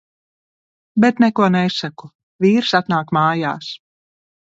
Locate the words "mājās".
3.21-3.73